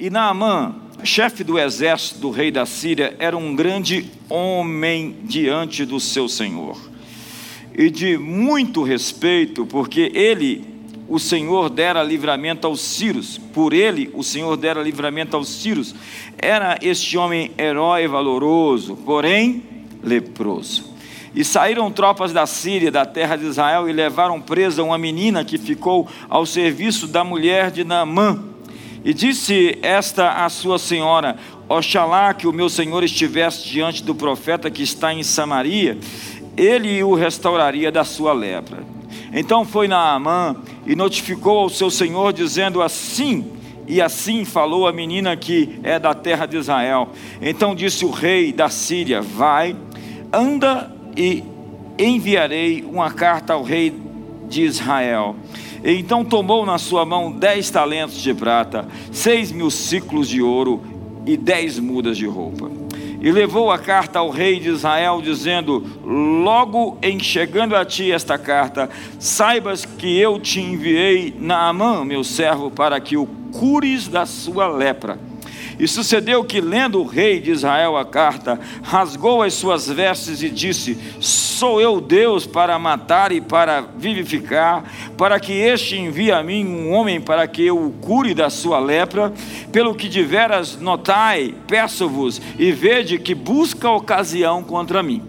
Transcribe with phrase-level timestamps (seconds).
[0.00, 6.00] E Naamã, chefe do exército do rei da Síria, era um grande homem diante do
[6.00, 6.78] seu senhor.
[7.76, 10.64] E de muito respeito, porque ele,
[11.06, 13.36] o Senhor, dera livramento aos Círios.
[13.52, 15.94] Por ele, o Senhor dera livramento aos Círios.
[16.38, 19.62] Era este homem herói valoroso, porém
[20.02, 20.94] leproso.
[21.34, 25.58] E saíram tropas da Síria, da terra de Israel, e levaram presa uma menina que
[25.58, 28.49] ficou ao serviço da mulher de Naamã.
[29.04, 31.36] E disse esta à sua senhora:
[31.68, 35.98] Oxalá que o meu senhor estivesse diante do profeta que está em Samaria,
[36.56, 38.84] ele o restauraria da sua lepra.
[39.32, 43.50] Então foi Naamã e notificou ao seu senhor, dizendo assim:
[43.90, 47.08] e assim falou a menina que é da terra de Israel.
[47.40, 49.74] Então disse o rei da Síria: Vai,
[50.32, 51.42] anda e
[51.98, 53.92] enviarei uma carta ao rei
[54.48, 55.34] de Israel.
[55.84, 60.82] Então tomou na sua mão dez talentos de prata, seis mil ciclos de ouro
[61.26, 62.70] e dez mudas de roupa.
[63.22, 68.38] E levou a carta ao rei de Israel, dizendo: Logo em chegando a ti esta
[68.38, 74.68] carta, saibas que eu te enviei Naamã, meu servo, para que o cures da sua
[74.68, 75.18] lepra.
[75.80, 80.50] E sucedeu que, lendo o rei de Israel a carta, rasgou as suas vestes e
[80.50, 84.84] disse: Sou eu Deus para matar e para vivificar,
[85.20, 88.78] para que este envie a mim um homem para que eu o cure da sua
[88.78, 89.30] lepra.
[89.70, 95.22] Pelo que de veras notai, peço-vos, e vede que busca ocasião contra mim.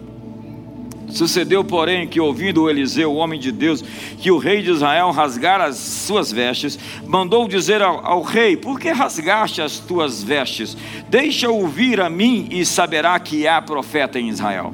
[1.10, 3.82] Sucedeu, porém, que ouvindo Eliseu, o homem de Deus,
[4.16, 8.80] que o rei de Israel rasgara as suas vestes, mandou dizer ao, ao rei: Por
[8.80, 10.74] que rasgaste as tuas vestes?
[11.10, 14.72] Deixa-o vir a mim e saberá que há profeta em Israel.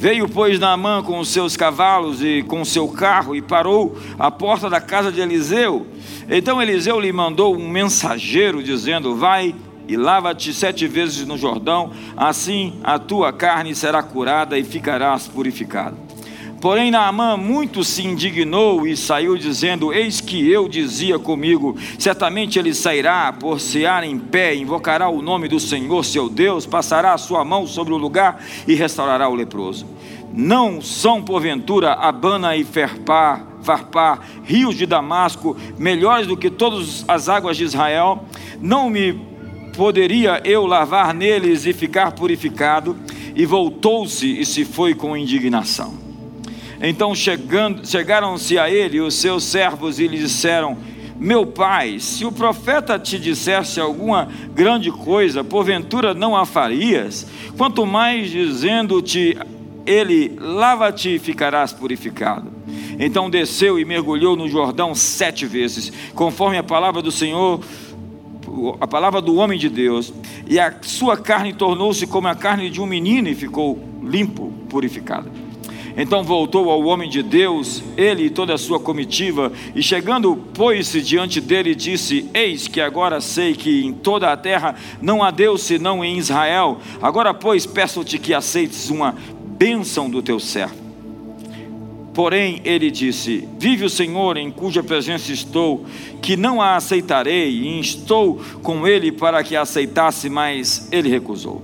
[0.00, 4.30] Veio, pois, Naamã com os seus cavalos e com o seu carro e parou à
[4.30, 5.86] porta da casa de Eliseu.
[6.26, 9.54] Então Eliseu lhe mandou um mensageiro, dizendo: Vai
[9.86, 15.98] e lava-te sete vezes no Jordão, assim a tua carne será curada e ficarás purificado.
[16.60, 22.74] Porém, Naamã muito se indignou e saiu dizendo: Eis que eu dizia comigo: certamente ele
[22.74, 27.42] sairá, por sear em pé, invocará o nome do Senhor seu Deus, passará a sua
[27.46, 29.86] mão sobre o lugar e restaurará o leproso.
[30.34, 37.30] Não são, porventura, Abana e Ferpá, Farpá, rios de Damasco, melhores do que todas as
[37.30, 38.26] águas de Israel?
[38.60, 39.18] Não me
[39.74, 42.96] poderia eu lavar neles e ficar purificado?
[43.34, 46.09] E voltou-se e se foi com indignação.
[46.82, 50.78] Então chegaram-se a ele os seus servos e lhe disseram:
[51.18, 57.26] Meu pai, se o profeta te dissesse alguma grande coisa, porventura não a farias?
[57.56, 59.36] Quanto mais dizendo-te
[59.84, 62.50] ele, lava-te e ficarás purificado.
[62.98, 67.60] Então desceu e mergulhou no Jordão sete vezes, conforme a palavra do Senhor
[68.80, 70.12] a palavra do homem de Deus,
[70.46, 75.30] e a sua carne tornou-se como a carne de um menino e ficou limpo, purificado.
[76.00, 81.02] Então voltou ao homem de Deus, ele e toda a sua comitiva, e chegando, pôs-se
[81.02, 85.30] diante dele e disse: Eis que agora sei que em toda a terra não há
[85.30, 86.78] Deus senão em Israel.
[87.02, 89.14] Agora, pois, peço-te que aceites uma
[89.58, 90.74] bênção do teu servo.
[92.14, 95.84] Porém, ele disse: Vive o Senhor em cuja presença estou,
[96.22, 101.60] que não a aceitarei, e estou com ele para que a aceitasse, mas ele recusou.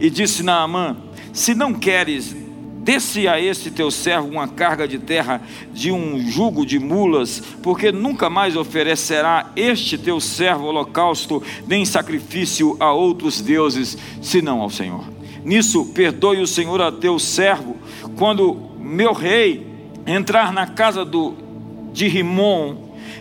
[0.00, 0.96] E disse Naamã:
[1.32, 2.47] Se não queres,
[2.88, 5.42] desce a este teu servo uma carga de terra
[5.74, 12.78] de um jugo de mulas, porque nunca mais oferecerá este teu servo holocausto, nem sacrifício
[12.80, 15.04] a outros deuses, senão ao Senhor.
[15.44, 17.76] Nisso, perdoe o Senhor a teu servo,
[18.16, 19.66] quando meu rei
[20.06, 21.34] entrar na casa do,
[21.92, 22.74] de Rimon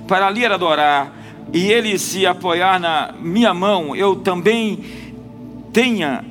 [0.08, 1.14] para ali adorar
[1.52, 4.80] e ele se apoiar na minha mão, eu também
[5.74, 6.24] tenha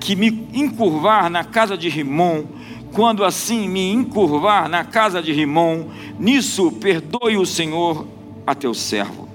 [0.00, 2.44] que me encurvar na casa de Rimon,
[2.92, 8.06] quando assim me encurvar na casa de Rimon, nisso perdoe o Senhor
[8.46, 9.28] a teu servo.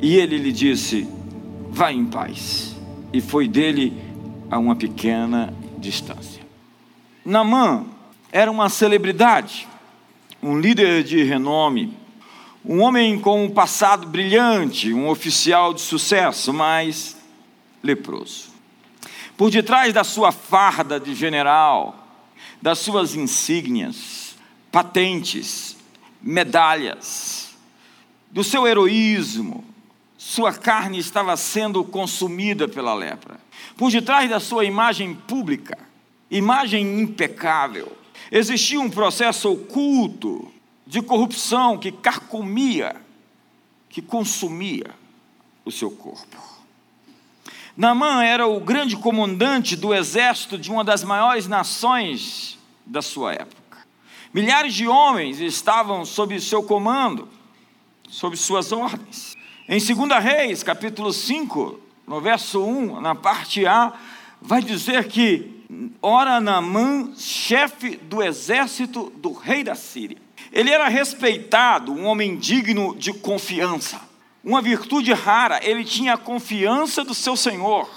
[0.00, 1.08] E ele lhe disse:
[1.70, 2.74] Vá em paz.
[3.12, 3.92] E foi dele
[4.50, 6.42] a uma pequena distância.
[7.24, 7.84] Namã
[8.32, 9.68] era uma celebridade,
[10.42, 11.96] um líder de renome,
[12.64, 17.16] um homem com um passado brilhante, um oficial de sucesso, mas
[17.82, 18.50] leproso.
[19.36, 22.01] Por detrás da sua farda de general,
[22.62, 24.36] das suas insígnias,
[24.70, 25.76] patentes,
[26.22, 27.50] medalhas,
[28.30, 29.64] do seu heroísmo,
[30.16, 33.38] sua carne estava sendo consumida pela lepra.
[33.76, 35.76] Por detrás da sua imagem pública,
[36.30, 37.98] imagem impecável,
[38.34, 40.50] Existia um processo oculto
[40.86, 42.96] de corrupção que carcomia,
[43.90, 44.86] que consumia
[45.66, 46.51] o seu corpo.
[47.74, 53.78] Naamã era o grande comandante do exército de uma das maiores nações da sua época.
[54.32, 57.28] Milhares de homens estavam sob seu comando,
[58.10, 59.34] sob suas ordens.
[59.66, 63.94] Em 2 Reis, capítulo 5, no verso 1, na parte A,
[64.40, 65.64] vai dizer que
[66.02, 70.18] ora Naamã, chefe do exército do rei da Síria.
[70.52, 74.11] Ele era respeitado, um homem digno de confiança.
[74.44, 77.88] Uma virtude rara, ele tinha a confiança do seu Senhor.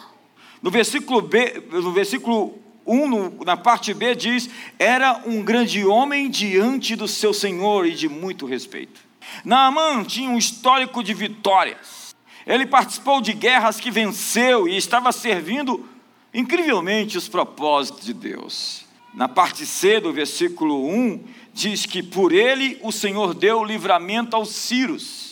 [0.62, 6.30] No versículo, B, no versículo 1, no, na parte B, diz: Era um grande homem
[6.30, 9.02] diante do seu Senhor e de muito respeito.
[9.44, 12.16] Naamã tinha um histórico de vitórias.
[12.46, 15.88] Ele participou de guerras que venceu e estava servindo
[16.32, 18.86] incrivelmente os propósitos de Deus.
[19.16, 24.50] Na parte C do versículo 1, diz que por ele o Senhor deu livramento aos
[24.50, 25.25] Círios.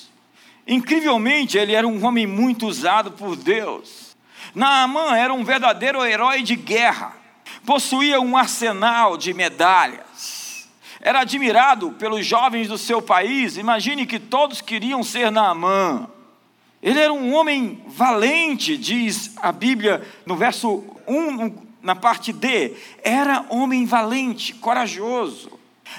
[0.68, 4.16] Incrivelmente, ele era um homem muito usado por Deus.
[4.56, 7.14] Naamã era um verdadeiro herói de guerra,
[7.66, 10.70] possuía um arsenal de medalhas.
[11.02, 13.58] Era admirado pelos jovens do seu país.
[13.58, 16.08] Imagine que todos queriam ser Naamã.
[16.82, 22.74] Ele era um homem valente, diz a Bíblia no verso 1, na parte D.
[23.04, 25.52] Era homem valente, corajoso.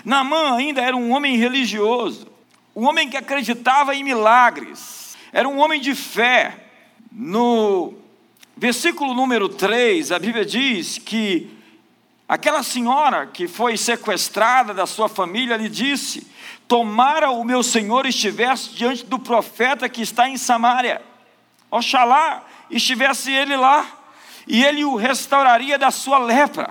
[0.05, 2.27] Naamã ainda era um homem religioso,
[2.75, 6.61] um homem que acreditava em milagres, era um homem de fé.
[7.13, 7.95] No
[8.57, 11.57] versículo número 3, a Bíblia diz que
[12.29, 16.27] aquela senhora que foi sequestrada da sua família lhe disse:
[16.67, 21.01] Tomara o meu senhor estivesse diante do profeta que está em Samaria.
[21.71, 23.87] Oxalá estivesse ele lá,
[24.49, 26.71] e ele o restauraria da sua lepra.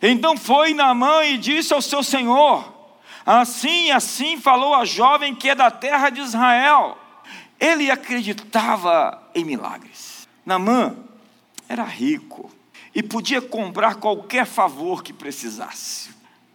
[0.00, 2.77] Então foi Naamã e disse ao seu senhor:
[3.30, 6.96] Assim, assim falou a jovem que é da terra de Israel.
[7.60, 10.26] Ele acreditava em milagres.
[10.46, 10.96] Naamã
[11.68, 12.50] era rico
[12.94, 16.08] e podia comprar qualquer favor que precisasse.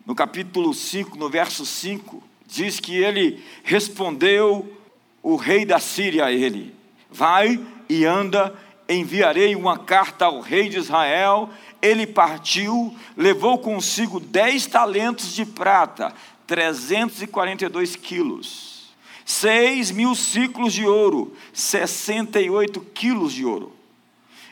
[0.04, 4.76] No capítulo 5, no verso 5, diz que ele respondeu
[5.22, 6.74] o rei da Síria a ele:
[7.08, 8.52] Vai e anda,
[8.90, 11.52] enviarei uma carta ao rei de Israel.
[11.80, 16.14] Ele partiu, levou consigo dez talentos de prata,
[16.54, 18.94] 342 quilos,
[19.26, 23.76] seis mil ciclos de ouro, 68 quilos de ouro,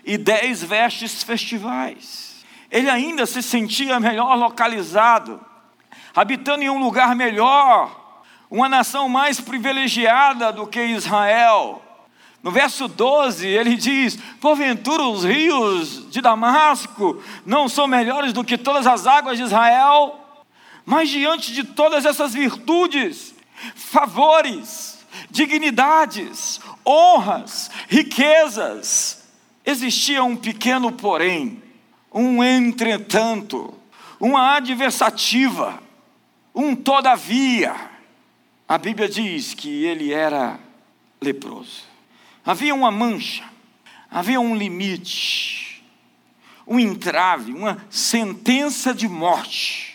[0.03, 2.43] e dez vestes festivais.
[2.71, 5.39] Ele ainda se sentia melhor localizado
[6.15, 11.81] habitando em um lugar melhor, uma nação mais privilegiada do que Israel.
[12.41, 18.57] No verso 12, ele diz: Porventura os rios de Damasco não são melhores do que
[18.57, 20.20] todas as águas de Israel?
[20.91, 23.33] Mas diante de todas essas virtudes,
[23.75, 24.99] favores,
[25.29, 29.23] dignidades, honras, riquezas,
[29.65, 31.63] existia um pequeno porém,
[32.13, 33.73] um entretanto,
[34.19, 35.81] uma adversativa
[36.53, 37.73] um todavia.
[38.67, 40.59] A Bíblia diz que ele era
[41.21, 41.83] leproso.
[42.45, 43.45] Havia uma mancha,
[44.09, 45.85] havia um limite,
[46.67, 49.90] um entrave, uma sentença de morte,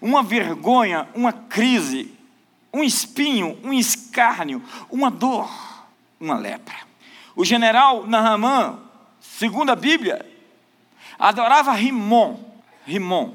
[0.00, 2.12] uma vergonha, uma crise,
[2.72, 5.50] um espinho, um escárnio, uma dor,
[6.18, 6.76] uma lepra.
[7.34, 8.78] O general Nahamã,
[9.20, 10.24] segundo a Bíblia,
[11.18, 12.38] adorava Rimon.
[12.86, 13.34] Rimon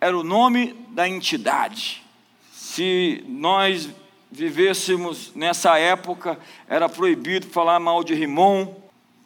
[0.00, 2.02] era o nome da entidade.
[2.52, 3.88] Se nós
[4.30, 8.74] vivêssemos nessa época, era proibido falar mal de Rimon,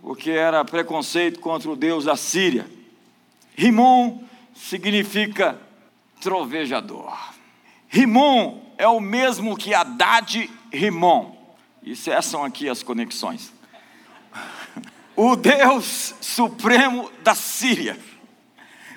[0.01, 2.67] porque era preconceito contra o deus da Síria.
[3.57, 4.19] Rimon
[4.55, 5.59] significa
[6.21, 7.17] trovejador.
[7.89, 11.35] Rimon é o mesmo que Haddad Rimon.
[11.83, 13.53] E essas são aqui as conexões.
[15.17, 17.99] O Deus Supremo da Síria.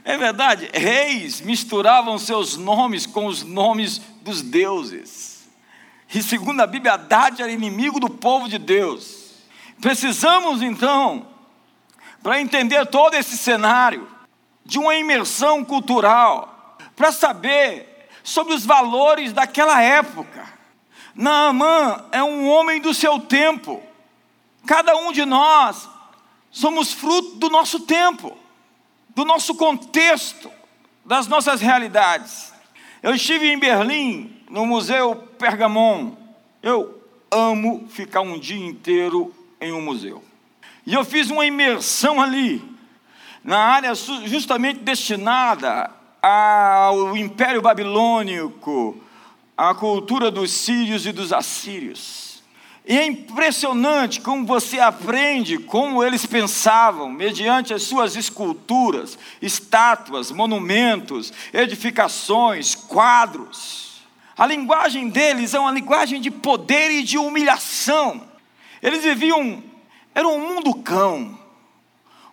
[0.06, 5.50] É verdade, reis misturavam seus nomes com os nomes dos deuses.
[6.14, 9.34] E segundo a Bíblia, Haddad era inimigo do povo de Deus.
[9.82, 11.26] Precisamos então,
[12.22, 14.08] para entender todo esse cenário,
[14.66, 16.53] de uma imersão cultural,
[16.96, 20.48] para saber sobre os valores daquela época.
[21.16, 23.82] Naamã é um homem do seu tempo.
[24.66, 25.90] Cada um de nós
[26.50, 28.38] somos fruto do nosso tempo
[29.16, 30.52] do nosso contexto,
[31.06, 32.52] das nossas realidades.
[33.02, 36.16] Eu estive em Berlim, no Museu Pergamon.
[36.62, 40.24] Eu amo ficar um dia inteiro em um museu.
[40.86, 42.62] E eu fiz uma imersão ali,
[43.44, 45.92] na área justamente destinada
[46.24, 48.96] ao Império Babilônico,
[49.58, 52.42] à cultura dos sírios e dos assírios.
[52.86, 61.32] E é impressionante como você aprende como eles pensavam, mediante as suas esculturas, estátuas, monumentos,
[61.54, 64.02] edificações, quadros.
[64.38, 68.24] A linguagem deles é uma linguagem de poder e de humilhação.
[68.82, 69.62] Eles viviam,
[70.16, 71.40] era um mundo cão,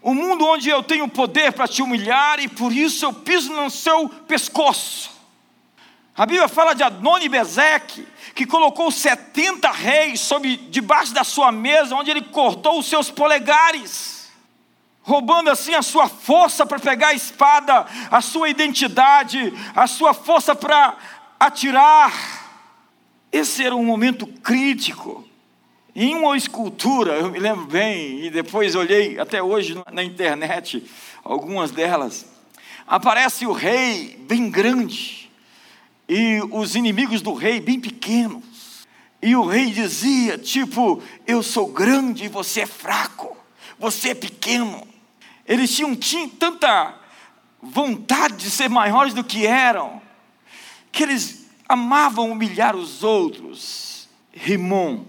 [0.02, 3.70] um mundo onde eu tenho poder para te humilhar e por isso eu piso no
[3.70, 5.10] seu pescoço.
[6.16, 11.94] A Bíblia fala de Adoni Bezeque, que colocou 70 reis sob, debaixo da sua mesa,
[11.94, 14.30] onde ele cortou os seus polegares,
[15.02, 20.54] roubando assim a sua força para pegar a espada, a sua identidade, a sua força
[20.54, 20.96] para
[21.38, 22.12] atirar.
[23.32, 25.29] Esse era um momento crítico.
[25.94, 30.84] Em uma escultura, eu me lembro bem, e depois olhei até hoje na internet,
[31.24, 32.26] algumas delas,
[32.86, 35.28] aparece o rei bem grande,
[36.08, 38.86] e os inimigos do rei bem pequenos.
[39.22, 43.36] E o rei dizia, tipo, eu sou grande e você é fraco,
[43.78, 44.86] você é pequeno.
[45.46, 45.96] Eles tinham,
[46.28, 46.94] tanta
[47.60, 50.00] vontade de ser maiores do que eram,
[50.90, 54.08] que eles amavam humilhar os outros.
[54.32, 55.04] Rimon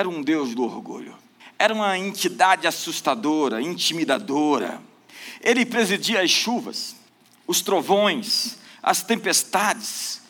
[0.00, 1.14] era um deus do orgulho,
[1.58, 4.80] era uma entidade assustadora, intimidadora.
[5.42, 6.96] Ele presidia as chuvas,
[7.46, 10.22] os trovões, as tempestades,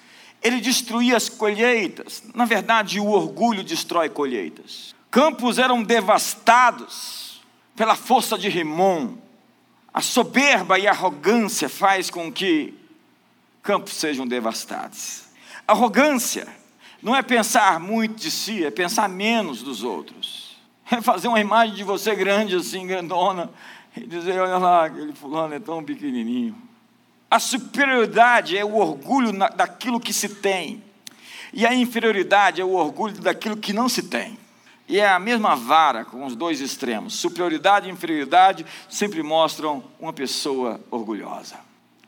[0.43, 2.21] ele destruía as colheitas.
[2.35, 4.93] Na verdade, o orgulho destrói colheitas.
[5.09, 7.41] Campos eram devastados
[7.77, 9.15] pela força de Rimon.
[9.95, 12.75] A soberba e a arrogância faz com que
[13.63, 15.27] campos sejam devastados.
[15.65, 16.60] Arrogância
[17.03, 20.57] não é pensar muito de si, é pensar menos dos outros.
[20.91, 23.51] É fazer uma imagem de você grande assim, grandona,
[23.97, 26.57] e dizer, olha lá, aquele fulano é tão pequenininho.
[27.31, 30.83] A superioridade é o orgulho daquilo que se tem,
[31.53, 34.39] e a inferioridade é o orgulho daquilo que não se tem.
[34.89, 37.15] E é a mesma vara com os dois extremos.
[37.15, 41.55] Superioridade e inferioridade sempre mostram uma pessoa orgulhosa.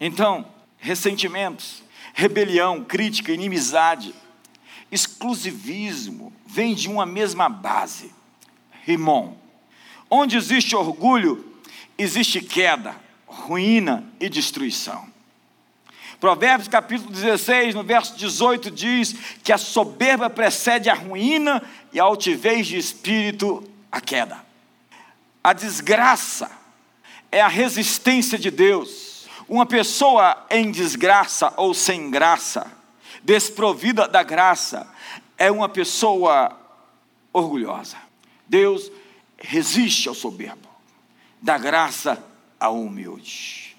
[0.00, 0.44] Então,
[0.78, 4.12] ressentimentos, rebelião, crítica, inimizade,
[4.92, 8.12] exclusivismo vem de uma mesma base.
[8.84, 9.34] Rimon.
[10.10, 11.52] Onde existe orgulho,
[11.96, 12.94] existe queda,
[13.26, 15.10] ruína e destruição.
[16.20, 22.04] Provérbios capítulo 16, no verso 18, diz que a soberba precede a ruína e a
[22.04, 24.44] altivez de espírito a queda.
[25.42, 26.50] A desgraça
[27.32, 29.26] é a resistência de Deus.
[29.48, 32.70] Uma pessoa em desgraça ou sem graça,
[33.22, 34.86] desprovida da graça,
[35.38, 36.58] é uma pessoa
[37.32, 37.96] orgulhosa.
[38.46, 38.90] Deus
[39.38, 40.68] resiste ao soberbo,
[41.40, 42.22] dá graça
[42.58, 43.76] ao humilde.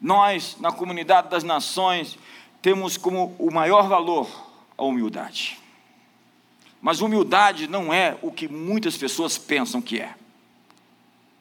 [0.00, 2.18] Nós, na comunidade das nações,
[2.60, 4.28] temos como o maior valor
[4.76, 5.58] a humildade.
[6.80, 10.14] Mas humildade não é o que muitas pessoas pensam que é.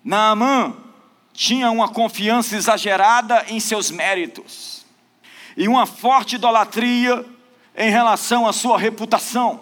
[0.04, 0.76] Naamã
[1.34, 4.85] tinha uma confiança exagerada em seus méritos
[5.56, 7.26] e uma forte idolatria
[7.76, 9.62] em relação à sua reputação.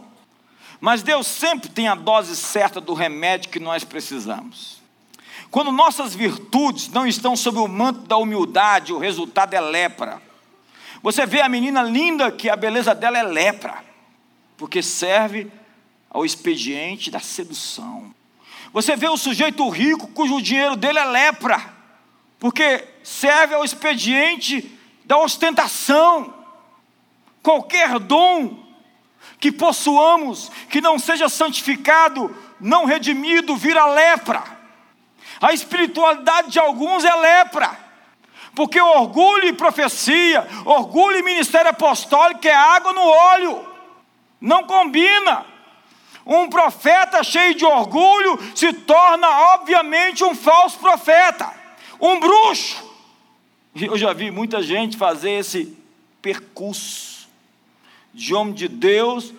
[0.80, 4.82] Mas Deus sempre tem a dose certa do remédio que nós precisamos.
[5.50, 10.22] Quando nossas virtudes não estão sob o manto da humildade, o resultado é lepra.
[11.02, 13.84] Você vê a menina linda que a beleza dela é lepra,
[14.58, 15.52] porque serve
[16.10, 18.14] ao expediente da sedução.
[18.72, 21.64] Você vê o sujeito rico cujo dinheiro dele é lepra,
[22.40, 24.70] porque serve ao expediente
[25.06, 26.34] da ostentação.
[27.42, 28.64] Qualquer dom
[29.40, 34.44] que possuamos, que não seja santificado, não redimido, vira lepra.
[35.42, 37.78] A espiritualidade de alguns é lepra.
[38.56, 43.68] Porque orgulho e profecia, orgulho e ministério apostólico é água no óleo.
[44.40, 45.46] Não combina.
[46.26, 51.52] Um profeta cheio de orgulho se torna, obviamente, um falso profeta,
[52.00, 52.83] um bruxo.
[53.76, 55.76] Eu já vi muita gente fazer esse
[56.22, 57.28] percurso
[58.14, 59.34] de homem de Deus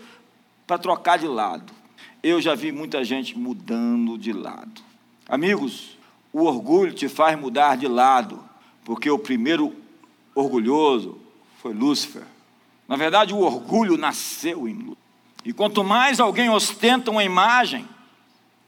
[0.66, 1.72] para trocar de lado.
[2.22, 4.82] Eu já vi muita gente mudando de lado.
[5.28, 5.96] Amigos,
[6.32, 8.42] o orgulho te faz mudar de lado,
[8.84, 9.74] porque o primeiro
[10.34, 11.18] orgulhoso
[11.62, 12.24] foi Lúcifer.
[12.88, 15.04] Na verdade, o orgulho nasceu em Lúcifer.
[15.44, 17.86] E quanto mais alguém ostenta uma imagem,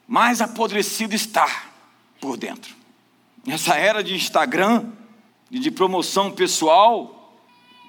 [0.07, 1.65] mais apodrecido está
[2.21, 2.75] por dentro.
[3.45, 4.93] Nessa era de Instagram
[5.51, 7.33] e de promoção pessoal,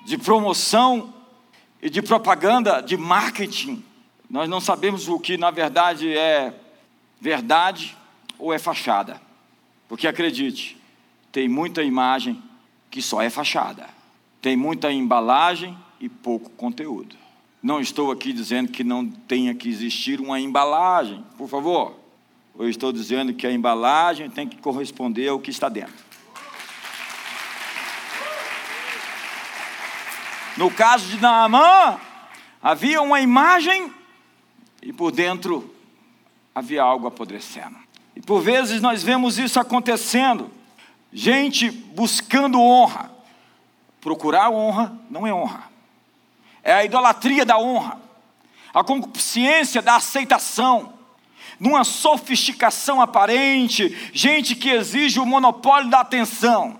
[0.05, 1.13] de promoção
[1.81, 3.83] e de propaganda, de marketing,
[4.29, 6.53] nós não sabemos o que na verdade é
[7.19, 7.95] verdade
[8.37, 9.21] ou é fachada.
[9.87, 10.77] Porque acredite,
[11.31, 12.41] tem muita imagem
[12.91, 13.87] que só é fachada,
[14.41, 17.15] tem muita embalagem e pouco conteúdo.
[17.61, 21.95] Não estou aqui dizendo que não tenha que existir uma embalagem, por favor.
[22.57, 26.06] Eu estou dizendo que a embalagem tem que corresponder ao que está dentro.
[30.57, 31.99] No caso de Naamã,
[32.61, 33.93] havia uma imagem
[34.81, 35.71] e por dentro
[36.53, 37.77] havia algo apodrecendo.
[38.15, 40.49] E por vezes nós vemos isso acontecendo.
[41.13, 43.11] Gente buscando honra.
[44.01, 45.69] Procurar honra não é honra.
[46.63, 48.01] É a idolatria da honra.
[48.73, 50.93] A concupiscência da aceitação.
[51.59, 56.79] Numa sofisticação aparente, gente que exige o monopólio da atenção.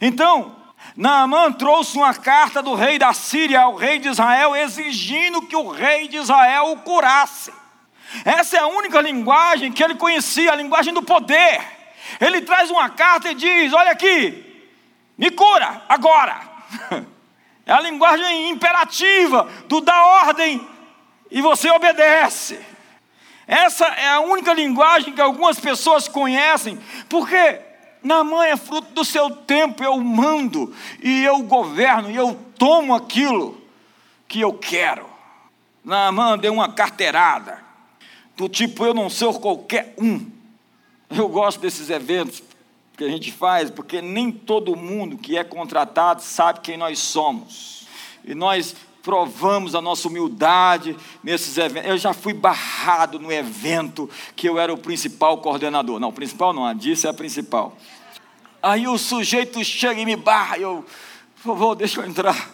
[0.00, 0.55] Então,
[0.96, 5.68] Naamã trouxe uma carta do rei da Síria ao rei de Israel, exigindo que o
[5.68, 7.52] rei de Israel o curasse.
[8.24, 11.60] Essa é a única linguagem que ele conhecia, a linguagem do poder.
[12.18, 14.64] Ele traz uma carta e diz: Olha aqui,
[15.18, 16.40] me cura agora.
[17.68, 20.64] É a linguagem imperativa do da ordem
[21.28, 22.64] e você obedece.
[23.44, 27.60] Essa é a única linguagem que algumas pessoas conhecem, porque
[28.06, 30.72] Naamã é fruto do seu tempo, eu mando,
[31.02, 33.60] e eu governo, e eu tomo aquilo
[34.28, 35.06] que eu quero.
[35.84, 37.64] Naamã deu uma carteirada,
[38.36, 40.30] do tipo, eu não sou qualquer um.
[41.10, 42.42] Eu gosto desses eventos
[42.96, 47.86] que a gente faz, porque nem todo mundo que é contratado sabe quem nós somos.
[48.24, 51.88] E nós provamos a nossa humildade nesses eventos.
[51.88, 56.00] Eu já fui barrado no evento que eu era o principal coordenador.
[56.00, 57.76] Não, o principal não, a disse é a principal.
[58.66, 60.84] Aí o sujeito chega e me barra, eu,
[61.36, 62.50] por favor, deixa eu entrar.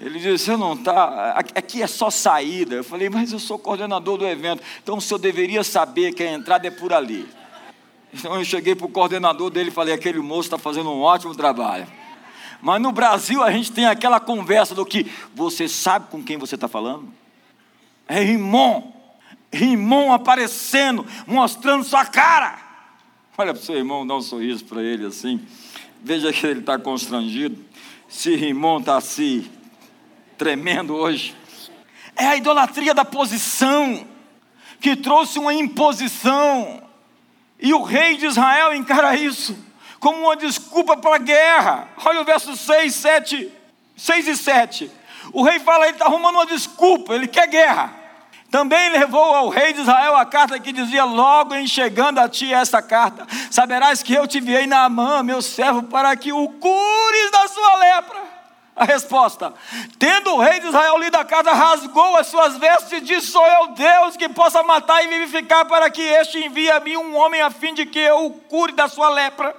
[0.00, 2.76] Ele disse, você não está, aqui é só saída.
[2.76, 6.32] Eu falei, mas eu sou coordenador do evento, então o senhor deveria saber que a
[6.32, 7.28] entrada é por ali.
[8.10, 11.34] Então eu cheguei para o coordenador dele e falei, aquele moço está fazendo um ótimo
[11.34, 11.86] trabalho.
[12.62, 16.54] Mas no Brasil a gente tem aquela conversa do que você sabe com quem você
[16.54, 17.12] está falando?
[18.08, 18.94] É Rimon.
[19.52, 22.63] Rimon aparecendo, mostrando sua cara.
[23.36, 25.44] Olha para o seu irmão, dá um sorriso para ele assim.
[26.00, 27.64] Veja que ele está constrangido.
[28.08, 29.50] Se Rimon está assim,
[30.38, 31.34] tremendo hoje.
[32.14, 34.06] É a idolatria da posição
[34.80, 36.80] que trouxe uma imposição.
[37.58, 39.56] E o rei de Israel encara isso
[39.98, 41.88] como uma desculpa para a guerra.
[42.04, 43.50] Olha o verso 6, 7,
[43.96, 44.90] 6 e 7.
[45.32, 48.03] O rei fala, ele está arrumando uma desculpa, ele quer guerra.
[48.54, 52.54] Também levou ao rei de Israel a carta que dizia: Logo em chegando a ti
[52.54, 57.30] esta carta, saberás que eu te enviei na mão, meu servo, para que o cures
[57.32, 58.22] da sua lepra.
[58.76, 59.52] A resposta:
[59.98, 63.44] Tendo o rei de Israel lido a carta, rasgou as suas vestes e disse: Sou
[63.44, 67.40] eu Deus que possa matar e vivificar, para que este envie a mim um homem
[67.40, 69.52] a fim de que eu o cure da sua lepra.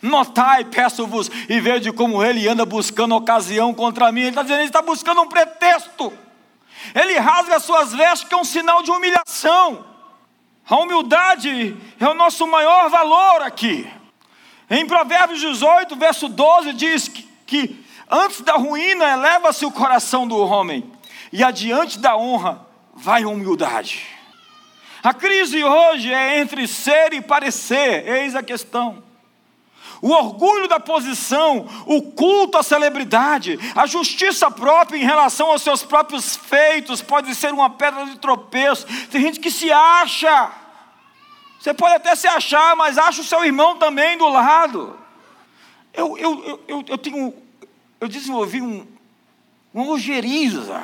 [0.00, 4.20] Notai, peço-vos, e vede como ele anda buscando ocasião contra mim.
[4.20, 6.27] Ele está dizendo, ele está buscando um pretexto.
[6.94, 9.84] Ele rasga suas vestes, que é um sinal de humilhação.
[10.68, 13.90] A humildade é o nosso maior valor aqui.
[14.70, 20.36] Em Provérbios 18, verso 12, diz que, que antes da ruína eleva-se o coração do
[20.36, 20.92] homem,
[21.32, 24.06] e adiante da honra vai a humildade.
[25.02, 29.07] A crise hoje é entre ser e parecer, eis a questão
[30.00, 35.82] o orgulho da posição, o culto à celebridade, a justiça própria em relação aos seus
[35.82, 38.86] próprios feitos pode ser uma pedra de tropeço.
[39.10, 40.50] Tem gente que se acha,
[41.58, 44.98] você pode até se achar, mas acha o seu irmão também do lado.
[45.92, 47.34] Eu, eu, eu, eu, tenho,
[48.00, 48.86] eu desenvolvi um,
[49.74, 50.80] uma ojeriza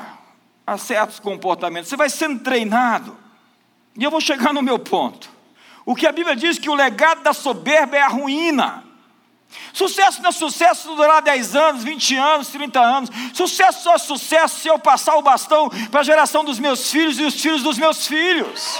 [0.66, 1.88] a certos comportamentos.
[1.88, 3.16] Você vai sendo treinado,
[3.96, 5.30] e eu vou chegar no meu ponto.
[5.86, 8.83] O que a Bíblia diz que o legado da soberba é a ruína.
[9.72, 13.10] Sucesso não é sucesso se durar 10 anos, 20 anos, 30 anos.
[13.32, 17.18] Sucesso só é sucesso se eu passar o bastão para a geração dos meus filhos
[17.18, 18.78] e os filhos dos meus filhos.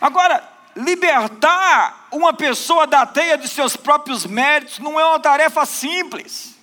[0.00, 6.54] Agora, libertar uma pessoa da teia de seus próprios méritos não é uma tarefa simples.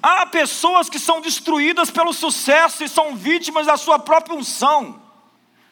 [0.00, 5.01] Há pessoas que são destruídas pelo sucesso e são vítimas da sua própria unção.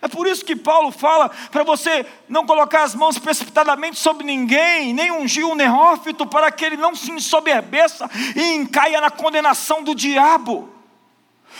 [0.02, 4.94] É por isso que Paulo fala para você não colocar as mãos precipitadamente sobre ninguém,
[4.94, 9.94] nem ungir um neófito, para que ele não se ensoberbeça e encaia na condenação do
[9.94, 10.72] diabo.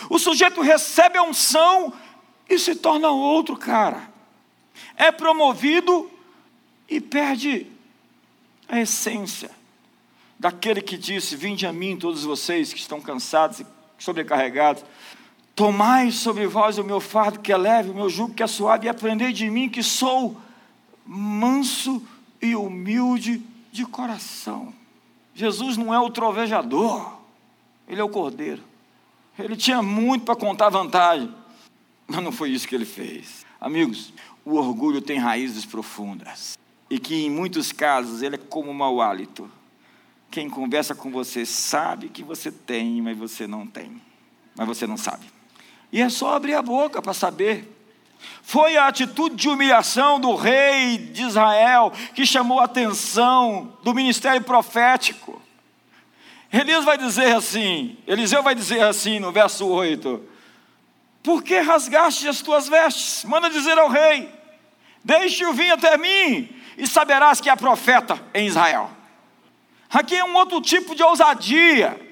[0.09, 1.93] O sujeito recebe a unção
[2.49, 4.09] e se torna outro cara.
[4.95, 6.09] É promovido
[6.89, 7.67] e perde
[8.67, 9.51] a essência
[10.39, 13.67] daquele que disse: Vinde a mim, todos vocês que estão cansados e
[13.99, 14.83] sobrecarregados
[15.61, 18.87] Tomai sobre vós o meu fardo que é leve, o meu jugo que é suave,
[18.87, 20.35] e aprendei de mim que sou
[21.05, 22.01] manso
[22.41, 24.73] e humilde de coração.
[25.35, 27.15] Jesus não é o trovejador,
[27.87, 28.63] ele é o cordeiro.
[29.37, 31.31] Ele tinha muito para contar vantagem,
[32.07, 33.45] mas não foi isso que ele fez.
[33.59, 34.11] Amigos,
[34.43, 36.57] o orgulho tem raízes profundas
[36.89, 39.47] e que em muitos casos ele é como um mau hálito.
[40.31, 44.01] Quem conversa com você sabe que você tem, mas você não tem.
[44.57, 45.40] Mas você não sabe.
[45.91, 47.67] E é só abrir a boca para saber.
[48.41, 54.41] Foi a atitude de humilhação do rei de Israel que chamou a atenção do ministério
[54.41, 55.41] profético.
[56.51, 60.21] Elias vai dizer assim, Eliseu vai dizer assim no verso 8:
[61.23, 63.23] Por que rasgaste as tuas vestes?
[63.23, 64.29] Manda dizer ao rei:
[65.03, 68.91] Deixe-o vir até mim, e saberás que há profeta em Israel.
[69.89, 72.10] Aqui é um outro tipo de ousadia.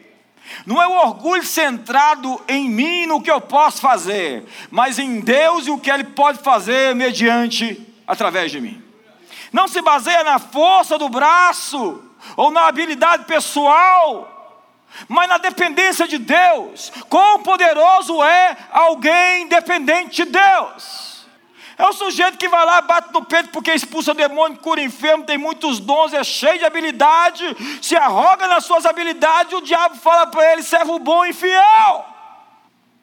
[0.66, 5.68] Não é o orgulho centrado em mim, no que eu posso fazer, mas em Deus
[5.68, 8.84] e o que Ele pode fazer mediante, através de mim.
[9.52, 12.04] Não se baseia na força do braço
[12.36, 14.36] ou na habilidade pessoal,
[15.08, 16.92] mas na dependência de Deus.
[17.10, 21.09] Quão poderoso é alguém dependente de Deus?
[21.80, 25.38] É o sujeito que vai lá, bate no peito porque expulsa demônio, cura enfermo, tem
[25.38, 27.46] muitos dons, é cheio de habilidade,
[27.82, 32.06] se arroga nas suas habilidades, o diabo fala para ele: servo bom e fiel.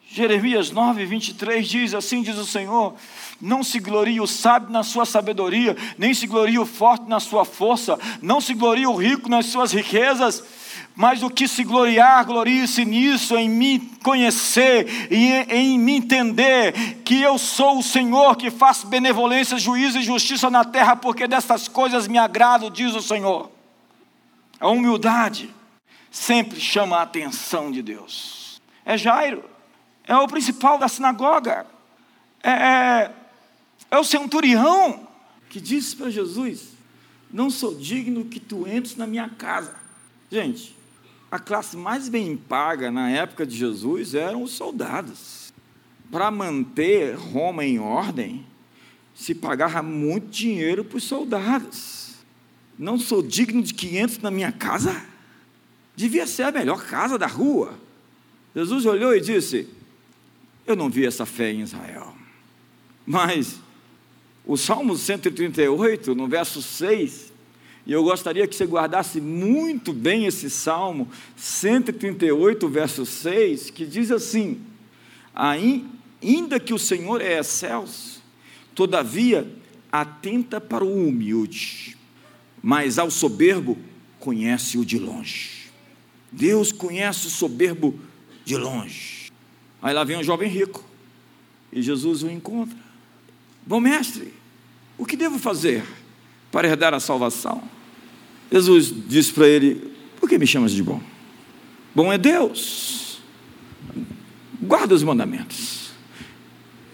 [0.07, 2.93] Jeremias 9, 23 diz: Assim diz o Senhor:
[3.41, 7.45] Não se glorie o sábio na sua sabedoria, nem se glorie o forte na sua
[7.45, 10.43] força, não se glorie o rico nas suas riquezas
[10.97, 16.73] mas o que se gloriar, glorie-se nisso, em me conhecer e em me entender
[17.05, 21.67] que eu sou o Senhor que faço benevolência, juízo e justiça na terra, porque destas
[21.67, 23.51] coisas me agrado, diz o Senhor.
[24.59, 25.53] A humildade
[26.09, 28.59] sempre chama a atenção de Deus.
[28.83, 29.47] É Jairo,
[30.03, 31.67] é o principal da sinagoga,
[32.41, 33.11] é, é,
[33.91, 35.07] é o centurião
[35.47, 36.69] que disse para Jesus:
[37.31, 39.75] Não sou digno que tu entres na minha casa.
[40.31, 40.76] Gente,
[41.29, 45.53] a classe mais bem paga na época de Jesus eram os soldados.
[46.09, 48.45] Para manter Roma em ordem,
[49.13, 52.15] se pagava muito dinheiro para os soldados.
[52.79, 55.03] Não sou digno de 500 na minha casa?
[55.95, 57.77] Devia ser a melhor casa da rua.
[58.55, 59.67] Jesus olhou e disse:
[60.65, 62.15] Eu não vi essa fé em Israel.
[63.05, 63.59] Mas
[64.45, 67.33] o Salmo 138, no verso 6,
[67.87, 74.11] e eu gostaria que você guardasse muito bem esse Salmo 138, verso 6, que diz
[74.11, 74.59] assim:
[75.33, 78.21] Ainda que o Senhor é excelso,
[78.75, 79.49] todavia
[79.89, 81.97] atenta para o humilde,
[82.61, 83.77] mas ao soberbo
[84.19, 85.71] conhece-o de longe.
[86.29, 87.97] Deus conhece o soberbo
[88.43, 89.31] de longe.
[89.81, 90.83] Aí lá vem um jovem rico,
[91.71, 92.77] e Jesus o encontra.
[93.65, 94.33] Bom mestre,
[94.97, 95.85] o que devo fazer
[96.51, 97.76] para herdar a salvação?
[98.51, 101.01] Jesus disse para ele: Por que me chamas de bom?
[101.93, 103.19] Bom é Deus.
[104.61, 105.87] Guarda os mandamentos.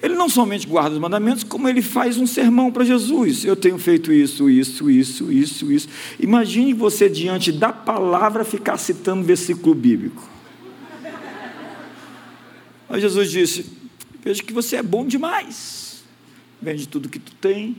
[0.02, 3.46] Ele não somente guarda os mandamentos, como ele faz um sermão para Jesus.
[3.46, 5.88] Eu tenho feito isso, isso, isso, isso, isso.
[6.20, 10.30] Imagine você, diante da palavra, ficar citando versículo bíblico.
[12.90, 13.66] Aí Jesus disse:
[14.22, 16.04] Vejo que você é bom demais.
[16.62, 17.78] Vende tudo que tu tem,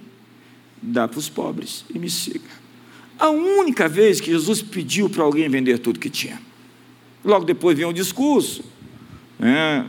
[0.80, 2.63] dá para os pobres e me siga.
[3.18, 6.40] A única vez que Jesus pediu para alguém vender tudo que tinha.
[7.24, 8.64] Logo depois vem o discurso.
[9.38, 9.86] Né?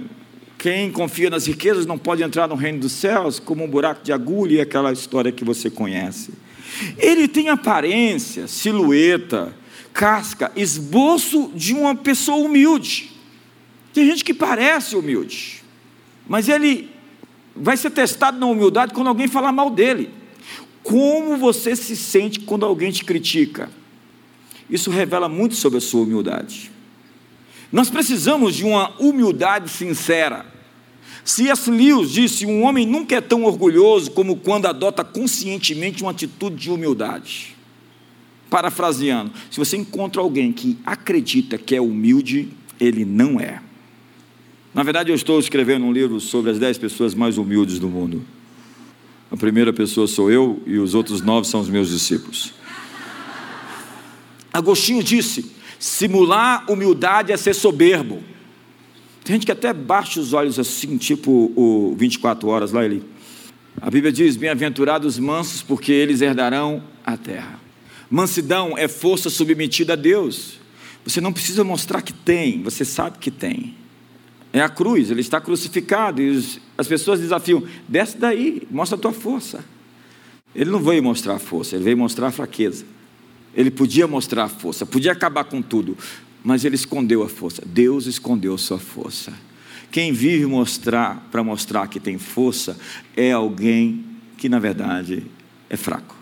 [0.58, 4.12] Quem confia nas riquezas não pode entrar no reino dos céus, como um buraco de
[4.12, 6.32] agulha e aquela história que você conhece.
[6.98, 9.54] Ele tem aparência, silhueta,
[9.94, 13.12] casca, esboço de uma pessoa humilde.
[13.94, 15.64] Tem gente que parece humilde,
[16.28, 16.90] mas ele
[17.56, 20.10] vai ser testado na humildade quando alguém falar mal dele.
[20.86, 23.72] Como você se sente quando alguém te critica?
[24.70, 26.72] Isso revela muito sobre a sua humildade.
[27.72, 30.46] Nós precisamos de uma humildade sincera.
[31.24, 31.72] C.S.
[31.72, 36.70] Lewis disse: um homem nunca é tão orgulhoso como quando adota conscientemente uma atitude de
[36.70, 37.56] humildade.
[38.48, 43.60] Parafraseando, se você encontra alguém que acredita que é humilde, ele não é.
[44.72, 48.35] Na verdade, eu estou escrevendo um livro sobre as dez pessoas mais humildes do mundo.
[49.36, 52.54] A primeira pessoa sou eu e os outros nove são os meus discípulos.
[54.54, 58.24] Agostinho disse: simular humildade é ser soberbo.
[59.26, 63.04] Tem gente que até baixa os olhos assim, tipo o 24 horas lá ele.
[63.82, 67.60] A Bíblia diz: Bem-aventurados mansos, porque eles herdarão a terra.
[68.10, 70.62] Mansidão é força submetida a Deus.
[71.04, 73.76] Você não precisa mostrar que tem, você sabe que tem
[74.60, 79.12] é a cruz, ele está crucificado, e as pessoas desafiam: desce daí, mostra a tua
[79.12, 79.66] força.
[80.56, 82.86] Ele não veio mostrar força, ele veio mostrar fraqueza.
[83.54, 85.98] Ele podia mostrar força, podia acabar com tudo,
[86.44, 87.62] mas ele escondeu a força.
[87.66, 89.34] Deus escondeu sua força.
[89.92, 92.78] Quem vive mostrar para mostrar que tem força
[93.16, 94.06] é alguém
[94.38, 95.26] que na verdade
[95.70, 96.16] é fraco.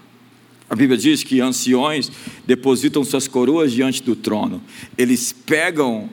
[0.69, 2.11] A Bíblia diz que anciões
[2.47, 4.61] depositam suas coroas diante do trono.
[4.97, 6.09] Eles pegam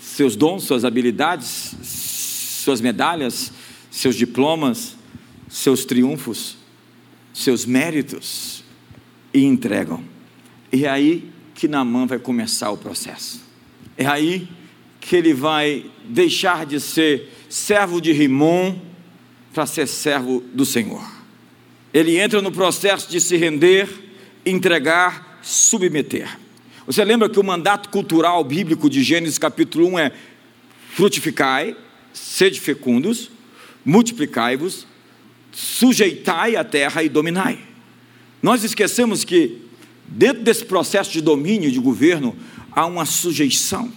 [0.00, 3.52] seus dons, suas habilidades, suas medalhas,
[3.90, 4.96] seus diplomas,
[5.48, 6.56] seus triunfos,
[7.32, 8.64] seus méritos
[9.32, 10.02] e entregam.
[10.72, 13.42] E é aí que Naamã vai começar o processo.
[13.96, 14.48] É aí
[15.00, 18.76] que ele vai deixar de ser servo de Rimon
[19.52, 21.04] para ser servo do Senhor.
[21.92, 23.88] Ele entra no processo de se render,
[24.46, 26.38] entregar, submeter.
[26.90, 30.12] Você lembra que o mandato cultural bíblico de Gênesis capítulo 1 é
[30.92, 31.76] frutificai,
[32.12, 33.30] sede fecundos,
[33.84, 34.88] multiplicai-vos,
[35.52, 37.60] sujeitai a terra e dominai.
[38.42, 39.62] Nós esquecemos que
[40.08, 42.34] dentro desse processo de domínio de governo
[42.72, 43.92] há uma sujeição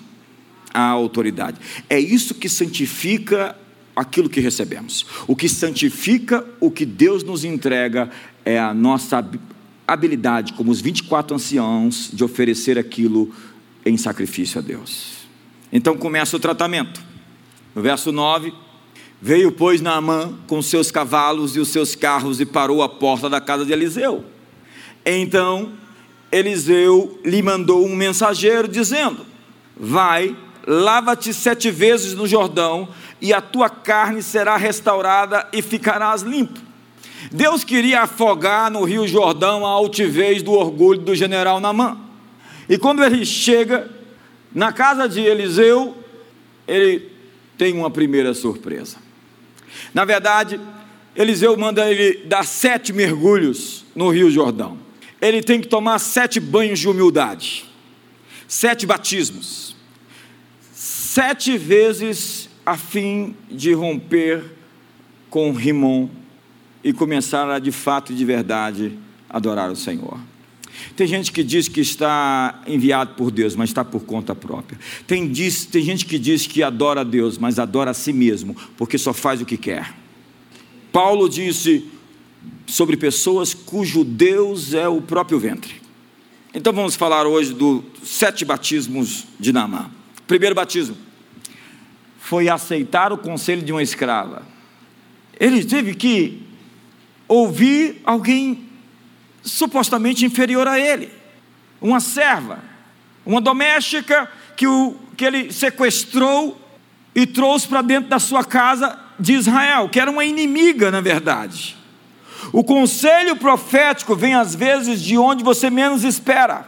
[0.72, 1.60] à autoridade.
[1.90, 3.58] É isso que santifica
[3.96, 5.04] aquilo que recebemos.
[5.26, 8.12] O que santifica o que Deus nos entrega
[8.46, 9.20] é a nossa
[9.88, 13.34] habilidade, como os 24 anciãos, de oferecer aquilo
[13.86, 15.24] em sacrifício a Deus.
[15.72, 17.02] Então começa o tratamento.
[17.76, 18.54] No verso 9,
[19.22, 23.42] veio, pois, Naamã com seus cavalos e os seus carros e parou à porta da
[23.42, 24.24] casa de Eliseu.
[25.06, 25.74] Então
[26.32, 29.26] Eliseu lhe mandou um mensageiro dizendo:
[29.76, 32.90] Vai, lava-te sete vezes no Jordão
[33.22, 36.60] e a tua carne será restaurada e ficarás limpo.
[37.32, 41.98] Deus queria afogar no Rio Jordão a altivez do orgulho do general Namã.
[42.68, 43.90] E quando ele chega
[44.54, 45.98] na casa de Eliseu,
[46.68, 47.12] ele
[47.58, 48.98] tem uma primeira surpresa.
[49.94, 50.60] Na verdade,
[51.16, 54.78] Eliseu manda ele dar sete mergulhos no Rio Jordão.
[55.22, 57.66] Ele tem que tomar sete banhos de humildade,
[58.48, 59.76] sete batismos,
[60.72, 64.44] sete vezes a fim de romper
[65.30, 66.10] com Rimon
[66.84, 68.98] e começar a de fato e de verdade
[69.30, 70.20] adorar o Senhor.
[70.96, 74.80] Tem gente que diz que está enviado por Deus, mas está por conta própria.
[75.08, 78.56] Tem, diz, tem gente que diz que adora a Deus, mas adora a si mesmo,
[78.76, 79.94] porque só faz o que quer.
[80.92, 81.88] Paulo disse
[82.66, 85.82] sobre pessoas cujo Deus é o próprio ventre.
[86.54, 89.90] Então vamos falar hoje dos sete batismos de Namã.
[90.28, 90.96] Primeiro batismo
[92.20, 94.44] foi aceitar o conselho de uma escrava.
[95.40, 96.42] Ele teve que
[97.34, 98.70] ouvir alguém
[99.42, 101.10] supostamente inferior a ele,
[101.82, 102.60] uma serva,
[103.26, 106.58] uma doméstica que, o, que ele sequestrou
[107.16, 111.76] e trouxe para dentro da sua casa de Israel, que era uma inimiga, na verdade.
[112.52, 116.66] O conselho profético vem às vezes de onde você menos espera.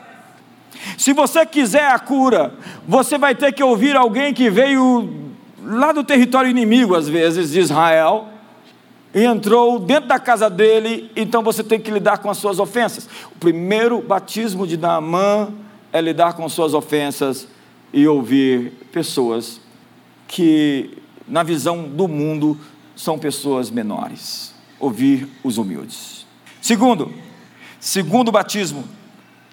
[0.97, 2.53] Se você quiser a cura,
[2.87, 5.31] você vai ter que ouvir alguém que veio
[5.63, 8.29] lá do território inimigo, às vezes, de Israel,
[9.23, 13.07] entrou dentro da casa dele, então você tem que lidar com as suas ofensas.
[13.33, 15.53] O primeiro batismo de Naamã
[15.93, 17.47] é lidar com suas ofensas
[17.93, 19.61] e ouvir pessoas
[20.27, 22.59] que, na visão do mundo,
[22.93, 24.53] são pessoas menores.
[24.79, 26.25] Ouvir os humildes.
[26.61, 27.13] Segundo,
[27.79, 28.83] segundo batismo,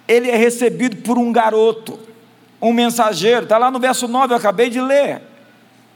[0.09, 2.01] ele é recebido por um garoto,
[2.61, 5.23] um mensageiro, está lá no verso 9, eu acabei de ler.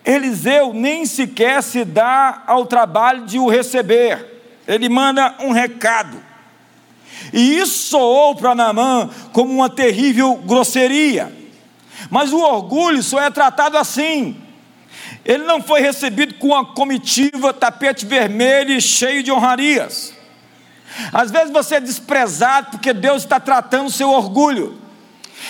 [0.07, 4.25] Eliseu nem sequer se dá ao trabalho de o receber,
[4.67, 6.23] ele manda um recado.
[7.33, 11.33] E isso soou para Naamã como uma terrível grosseria.
[12.09, 14.41] Mas o orgulho só é tratado assim.
[15.25, 20.15] Ele não foi recebido com uma comitiva, tapete vermelho e cheio de honrarias.
[21.13, 24.81] Às vezes você é desprezado porque Deus está tratando o seu orgulho,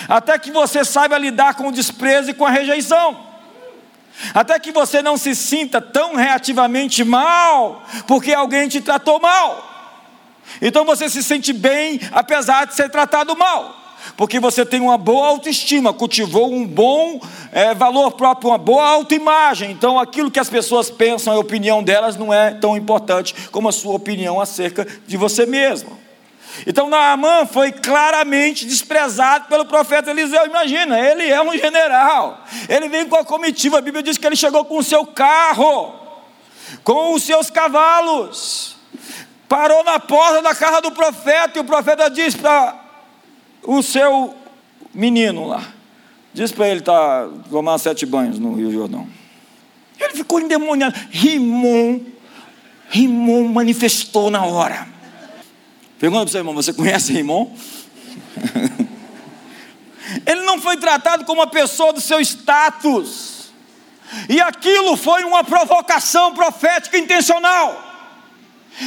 [0.09, 3.26] até que você saiba lidar com o desprezo e com a rejeição
[4.33, 9.75] até que você não se sinta tão reativamente mal, porque alguém te tratou mal.
[10.61, 13.75] Então você se sente bem, apesar de ser tratado mal,
[14.15, 17.19] porque você tem uma boa autoestima, cultivou um bom
[17.51, 19.71] é, valor próprio, uma boa autoimagem.
[19.71, 23.73] Então aquilo que as pessoas pensam, a opinião delas não é tão importante como a
[23.73, 26.06] sua opinião acerca de você mesmo.
[26.65, 30.45] Então Naamã foi claramente desprezado pelo profeta Eliseu.
[30.45, 32.43] Imagina, ele é um general.
[32.67, 33.77] Ele vem com a comitiva.
[33.77, 35.93] A Bíblia diz que ele chegou com o seu carro,
[36.83, 38.75] com os seus cavalos.
[39.47, 42.75] Parou na porta da casa do profeta e o profeta diz para
[43.63, 44.35] o seu
[44.93, 45.63] menino lá:
[46.33, 49.07] Diz para ele tá, tomar sete banhos no Rio Jordão.
[49.99, 50.95] Ele ficou endemoniado.
[51.09, 51.99] Rimon,
[52.89, 54.96] Rimon manifestou na hora.
[55.99, 57.55] Pergunta para o seu irmão: você conhece Rimon?
[60.25, 63.51] Ele não foi tratado como uma pessoa do seu status.
[64.29, 67.83] E aquilo foi uma provocação profética intencional.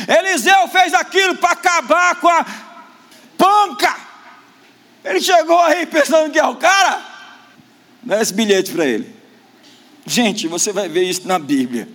[0.08, 2.46] Eliseu fez aquilo para acabar com a
[3.36, 3.94] panca.
[5.04, 7.04] Ele chegou aí pensando que é o cara.
[8.02, 9.14] Dá esse bilhete para ele.
[10.06, 11.86] Gente, você vai ver isso na Bíblia.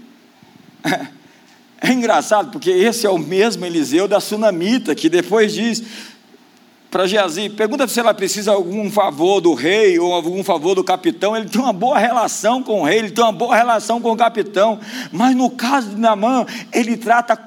[1.81, 5.83] É engraçado porque esse é o mesmo Eliseu da Sunamita, que depois diz
[6.95, 10.81] para Geazi, pergunta se ela precisa de algum favor do rei ou algum favor do
[10.81, 11.35] capitão.
[11.35, 14.15] Ele tem uma boa relação com o rei, ele tem uma boa relação com o
[14.15, 14.79] capitão,
[15.11, 17.38] mas no caso de Namã, ele trata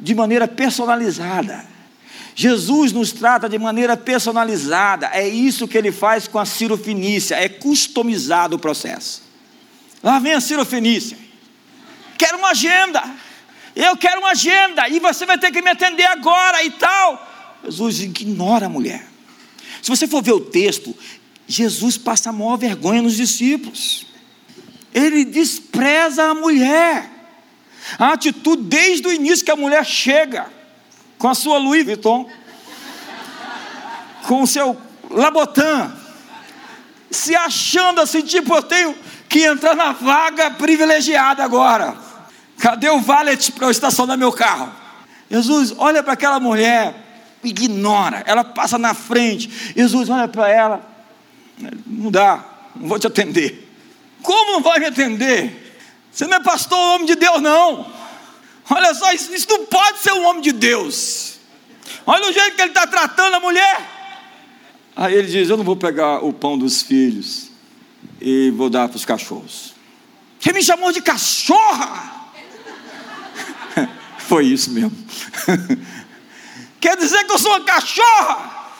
[0.00, 1.62] de maneira personalizada.
[2.34, 7.34] Jesus nos trata de maneira personalizada, é isso que ele faz com a Ciro Fenícia,
[7.34, 9.22] é customizado o processo.
[10.02, 11.18] Lá vem a Ciro Fenícia,
[12.16, 13.02] quero uma agenda,
[13.76, 17.58] eu quero uma agenda, e você vai ter que me atender agora e tal.
[17.62, 19.06] Jesus ignora a mulher.
[19.82, 20.96] Se você for ver o texto,
[21.46, 24.06] Jesus passa a maior vergonha nos discípulos,
[24.94, 27.10] ele despreza a mulher.
[27.98, 30.50] A atitude desde o início que a mulher chega
[31.18, 32.28] com a sua Louis Vuitton,
[34.26, 34.76] com o seu
[35.10, 35.94] Labotan,
[37.10, 38.96] se achando assim, tipo, eu tenho
[39.28, 42.05] que entrar na vaga privilegiada agora.
[42.66, 44.72] Cadê o valet para eu estacionar meu carro?
[45.30, 46.96] Jesus olha para aquela mulher,
[47.44, 49.72] ignora, ela passa na frente.
[49.76, 50.84] Jesus olha para ela,
[51.86, 53.72] não dá, não vou te atender.
[54.20, 55.78] Como não vai me atender?
[56.10, 57.86] Você não é pastor, homem de Deus, não.
[58.68, 61.38] Olha só, isso, isso não pode ser um homem de Deus.
[62.04, 63.80] Olha o jeito que ele está tratando a mulher.
[64.96, 67.48] Aí ele diz: Eu não vou pegar o pão dos filhos
[68.20, 69.72] e vou dar para os cachorros.
[70.40, 72.15] Você me chamou de cachorra?
[74.26, 74.92] Foi isso mesmo.
[76.80, 78.72] Quer dizer que eu sou uma cachorra?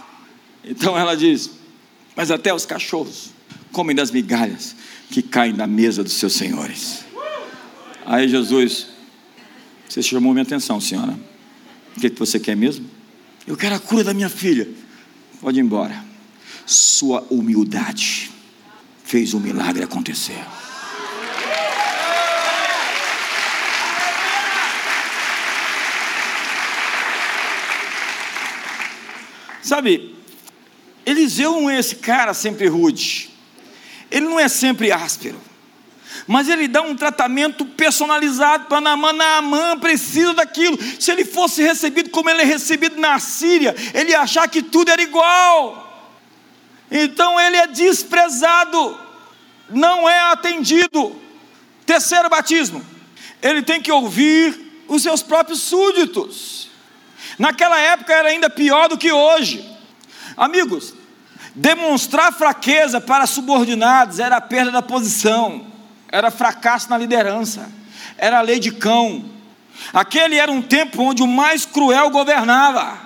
[0.64, 1.50] Então ela diz:
[2.16, 3.30] Mas até os cachorros
[3.70, 4.74] comem das migalhas
[5.10, 7.04] que caem da mesa dos seus senhores.
[8.04, 8.88] Aí Jesus,
[9.88, 11.16] você chamou minha atenção, senhora.
[11.96, 12.88] O que, que você quer mesmo?
[13.46, 14.68] Eu quero a cura da minha filha.
[15.40, 16.04] Pode ir embora.
[16.66, 18.32] Sua humildade
[19.04, 20.44] fez o um milagre acontecer.
[29.66, 30.14] Sabe,
[31.04, 33.30] Eliseu não é esse cara sempre rude.
[34.10, 35.40] Ele não é sempre áspero
[36.26, 39.12] mas ele dá um tratamento personalizado para Naamã.
[39.12, 40.78] Naamã precisa daquilo.
[41.00, 44.90] Se ele fosse recebido como ele é recebido na Síria, ele ia achar que tudo
[44.90, 45.82] era igual.
[46.90, 48.98] Então ele é desprezado,
[49.70, 51.14] não é atendido.
[51.84, 52.84] Terceiro batismo,
[53.40, 56.65] ele tem que ouvir os seus próprios súditos.
[57.38, 59.68] Naquela época era ainda pior do que hoje.
[60.36, 60.94] Amigos,
[61.54, 65.76] demonstrar fraqueza para subordinados era a perda da posição
[66.08, 67.70] era fracasso na liderança,
[68.16, 69.24] era a lei de cão.
[69.92, 72.98] Aquele era um tempo onde o mais cruel governava,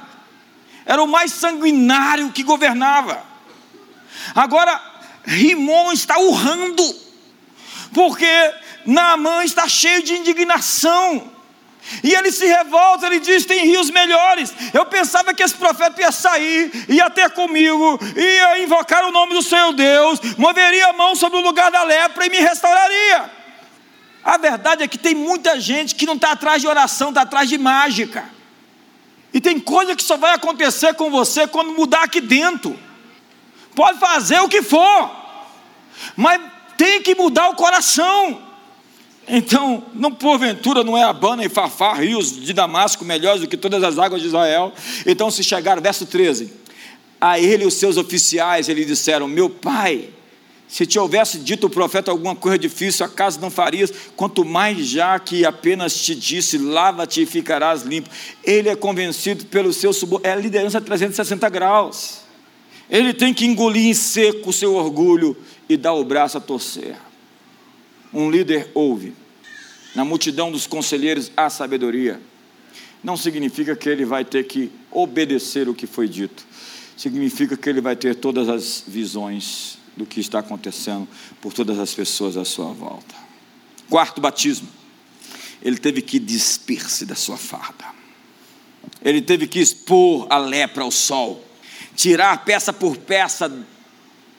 [0.85, 3.23] era o mais sanguinário que governava.
[4.35, 4.81] Agora,
[5.25, 6.85] Rimon está urrando,
[7.93, 8.55] porque
[8.87, 11.31] Naamã está cheio de indignação.
[12.03, 14.53] E ele se revolta, ele diz: tem rios melhores.
[14.73, 19.43] Eu pensava que esse profeta ia sair, ia ter comigo, ia invocar o nome do
[19.43, 23.31] Senhor Deus, moveria a mão sobre o lugar da lepra e me restauraria.
[24.23, 27.49] A verdade é que tem muita gente que não está atrás de oração, está atrás
[27.49, 28.29] de mágica.
[29.33, 32.79] E tem coisa que só vai acontecer com você quando mudar aqui dentro.
[33.75, 35.11] Pode fazer o que for,
[36.16, 36.40] mas
[36.77, 38.50] tem que mudar o coração.
[39.33, 43.83] Então, não porventura não é Abana e Fafá, rios de Damasco, melhores do que todas
[43.85, 44.73] as águas de Israel.
[45.07, 46.53] Então, se chegar, verso 13,
[47.21, 50.09] a ele e os seus oficiais, eles disseram: Meu pai,
[50.66, 53.93] se te houvesse dito o profeta alguma coisa difícil, acaso não farias?
[54.16, 58.09] Quanto mais já que apenas te disse, lava-te e ficarás limpo.
[58.43, 62.21] Ele é convencido pelo seu subor, é a liderança 360 graus.
[62.88, 65.37] Ele tem que engolir em seco o seu orgulho
[65.68, 66.97] e dar o braço a torcer.
[68.12, 69.12] Um líder ouve,
[69.95, 72.20] na multidão dos conselheiros há sabedoria.
[73.03, 76.47] Não significa que ele vai ter que obedecer o que foi dito,
[76.97, 81.09] significa que ele vai ter todas as visões do que está acontecendo
[81.41, 83.14] por todas as pessoas à sua volta.
[83.88, 84.68] Quarto batismo,
[85.62, 87.86] ele teve que despir-se da sua farda,
[89.03, 91.45] ele teve que expor a lepra ao sol,
[91.97, 93.64] tirar peça por peça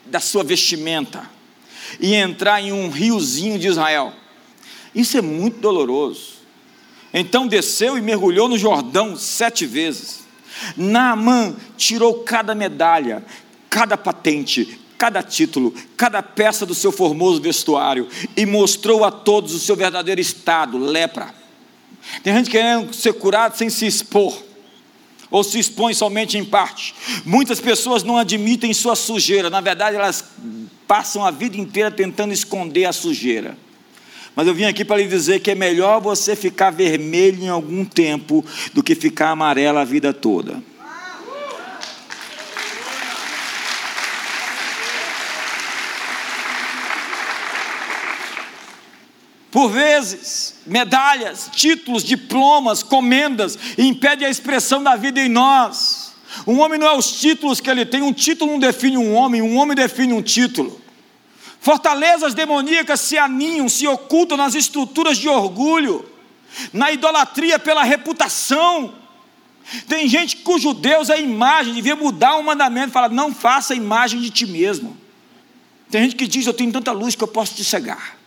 [0.05, 1.29] da sua vestimenta
[1.99, 4.13] e entrar em um riozinho de Israel.
[4.93, 6.41] Isso é muito doloroso.
[7.13, 10.21] Então desceu e mergulhou no Jordão sete vezes.
[10.77, 13.25] Naamã tirou cada medalha,
[13.69, 19.59] cada patente, cada título, cada peça do seu formoso vestuário e mostrou a todos o
[19.59, 21.33] seu verdadeiro estado, lepra.
[22.23, 24.37] Tem gente querendo ser curado sem se expor,
[25.29, 26.93] ou se expõe somente em parte.
[27.25, 30.23] Muitas pessoas não admitem sua sujeira, na verdade, elas
[30.87, 33.57] passam a vida inteira tentando esconder a sujeira.
[34.35, 37.83] Mas eu vim aqui para lhe dizer que é melhor você ficar vermelho em algum
[37.83, 40.63] tempo do que ficar amarelo a vida toda.
[49.51, 56.13] Por vezes, medalhas, títulos, diplomas, comendas impedem a expressão da vida em nós.
[56.47, 59.41] Um homem não é os títulos que ele tem, um título não define um homem,
[59.41, 60.79] um homem define um título.
[61.61, 66.03] Fortalezas demoníacas se aninham, se ocultam nas estruturas de orgulho,
[66.73, 68.95] na idolatria pela reputação.
[69.87, 74.31] Tem gente cujo Deus é imagem, devia mudar um mandamento, fala: não faça imagem de
[74.31, 74.97] ti mesmo.
[75.91, 78.17] Tem gente que diz: eu tenho tanta luz que eu posso te cegar.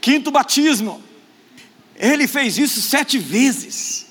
[0.00, 1.02] Quinto batismo.
[1.96, 4.06] Ele fez isso sete vezes.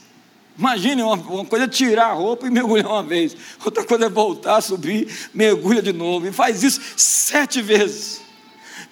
[0.58, 4.10] Imagine uma, uma, coisa é tirar a roupa e mergulhar uma vez, outra coisa é
[4.10, 8.22] voltar, subir, mergulha de novo, e faz isso sete vezes.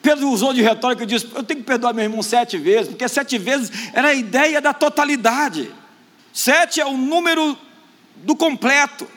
[0.01, 3.07] Pedro usou de retórica e disse: Eu tenho que perdoar meu irmão sete vezes, porque
[3.07, 5.73] sete vezes era a ideia da totalidade.
[6.31, 7.57] Sete é o número
[8.15, 9.07] do completo.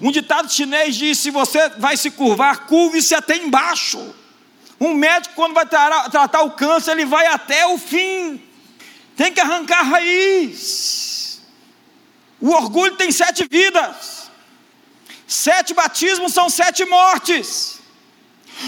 [0.00, 4.14] Um ditado chinês diz: Se você vai se curvar, curve-se até embaixo.
[4.80, 8.40] Um médico, quando vai tratar o câncer, ele vai até o fim.
[9.16, 11.11] Tem que arrancar a raiz.
[12.42, 14.28] O orgulho tem sete vidas.
[15.28, 17.78] Sete batismos são sete mortes.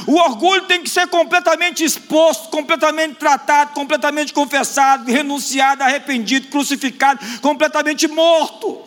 [0.07, 8.07] O orgulho tem que ser completamente exposto, completamente tratado, completamente confessado, renunciado, arrependido, crucificado, completamente
[8.07, 8.81] morto.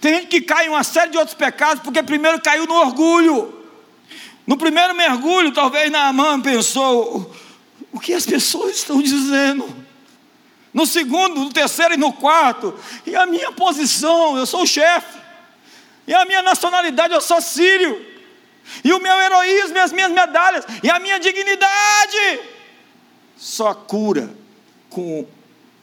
[0.00, 3.64] Tem gente que cai em uma série de outros pecados porque primeiro caiu no orgulho.
[4.46, 7.34] No primeiro mergulho, talvez Naamã pensou:
[7.92, 9.85] o que as pessoas estão dizendo?
[10.76, 15.18] No segundo, no terceiro e no quarto, e a minha posição, eu sou o chefe,
[16.06, 18.04] e a minha nacionalidade, eu sou sírio,
[18.84, 22.40] e o meu heroísmo, e as minhas medalhas, e a minha dignidade,
[23.38, 24.34] só cura
[24.90, 25.26] com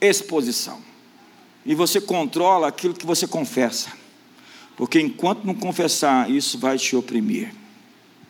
[0.00, 0.80] exposição.
[1.66, 3.90] E você controla aquilo que você confessa,
[4.76, 7.52] porque enquanto não confessar, isso vai te oprimir.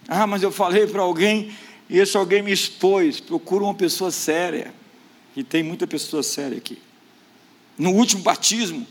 [0.09, 1.55] Ah, mas eu falei para alguém
[1.91, 3.21] e esse alguém me expôs.
[3.21, 4.73] Procura uma pessoa séria.
[5.37, 6.79] E tem muita pessoa séria aqui.
[7.77, 8.87] No último batismo,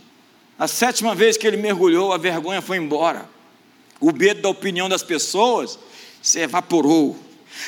[0.59, 3.29] a sétima vez que ele mergulhou, a vergonha foi embora.
[3.99, 5.79] O medo da opinião das pessoas
[6.21, 7.17] se evaporou.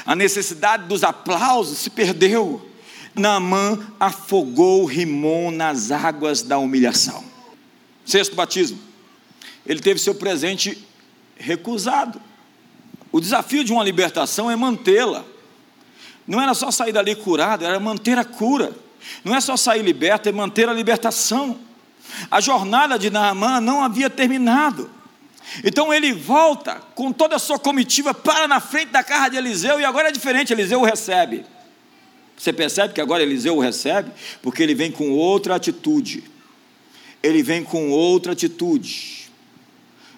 [0.06, 2.70] A necessidade dos aplausos se perdeu.
[3.16, 7.24] Naamã afogou Rimon nas águas da humilhação.
[8.06, 8.78] Sexto batismo.
[9.66, 10.86] Ele teve seu presente
[11.38, 12.22] recusado.
[13.12, 15.26] O desafio de uma libertação é mantê-la.
[16.28, 18.74] Não era só sair dali curado, era manter a cura.
[19.24, 21.60] Não é só sair liberto, é manter a libertação.
[22.30, 24.90] A jornada de Naamã não havia terminado.
[25.64, 29.80] Então ele volta com toda a sua comitiva, para na frente da casa de Eliseu,
[29.80, 31.46] e agora é diferente, Eliseu o recebe.
[32.36, 34.12] Você percebe que agora Eliseu o recebe?
[34.42, 36.24] Porque ele vem com outra atitude.
[37.24, 39.25] Ele vem com outra atitude.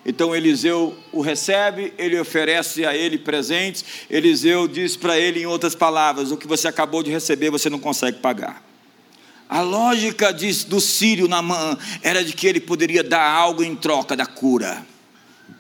[0.10, 3.84] Então Eliseu o recebe, ele oferece a ele presentes.
[4.10, 7.78] Eliseu diz para ele, em outras palavras: o que você acabou de receber você não
[7.78, 8.64] consegue pagar.
[9.49, 14.16] A lógica de, do sírio Namã era de que ele poderia dar algo em troca
[14.16, 14.86] da cura.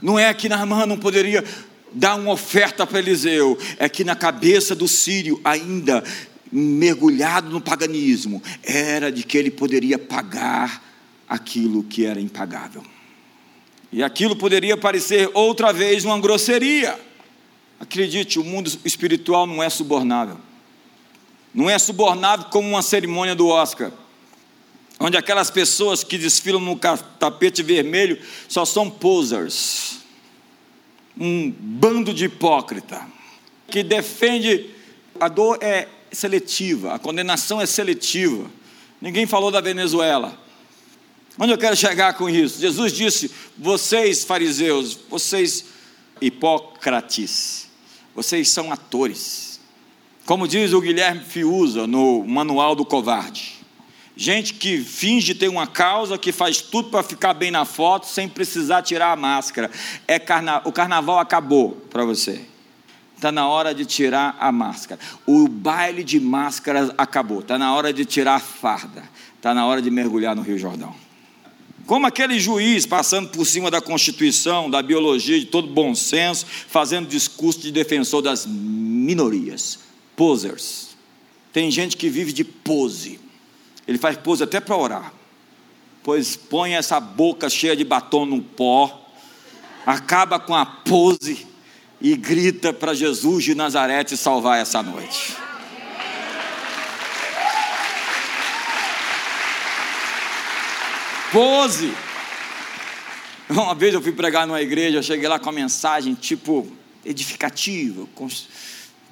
[0.01, 1.43] Não é que Namã não poderia
[1.91, 6.03] dar uma oferta para Eliseu, é que na cabeça do sírio, ainda
[6.49, 10.81] mergulhado no paganismo, era de que ele poderia pagar
[11.27, 12.83] aquilo que era impagável.
[13.97, 16.99] E aquilo poderia parecer outra vez uma grosseria.
[17.79, 20.37] Acredite, o mundo espiritual não é subornável.
[21.51, 23.91] Não é subornável como uma cerimônia do Oscar,
[24.99, 29.97] onde aquelas pessoas que desfilam no tapete vermelho só são posers.
[31.19, 33.03] Um bando de hipócrita
[33.67, 34.69] que defende
[35.19, 38.45] a dor é seletiva, a condenação é seletiva.
[39.01, 40.37] Ninguém falou da Venezuela.
[41.39, 42.59] Onde eu quero chegar com isso?
[42.59, 45.65] Jesus disse: vocês, fariseus, vocês
[46.19, 47.67] hipócrates,
[48.15, 49.59] vocês são atores.
[50.25, 53.55] Como diz o Guilherme Fiuza no Manual do Covarde.
[54.13, 58.27] Gente que finge ter uma causa, que faz tudo para ficar bem na foto, sem
[58.27, 59.69] precisar tirar a máscara.
[60.07, 60.59] É carna...
[60.65, 62.41] O carnaval acabou para você.
[63.15, 64.99] Está na hora de tirar a máscara.
[65.25, 67.41] O baile de máscaras acabou.
[67.41, 69.03] Está na hora de tirar a farda.
[69.35, 70.95] Está na hora de mergulhar no Rio Jordão.
[71.87, 77.07] Como aquele juiz passando por cima da Constituição, da biologia, de todo bom senso, fazendo
[77.07, 79.79] discurso de defensor das minorias.
[80.13, 80.97] Posers.
[81.53, 83.21] Tem gente que vive de pose.
[83.87, 85.13] Ele faz pose até para orar.
[86.03, 89.09] Pois põe essa boca cheia de batom no pó,
[89.85, 91.47] acaba com a pose
[92.01, 95.46] e grita para Jesus de Nazaré te salvar essa noite.
[101.31, 101.93] Pose.
[103.49, 106.67] Uma vez eu fui pregar numa igreja, eu cheguei lá com a mensagem tipo
[107.05, 108.07] edificativa,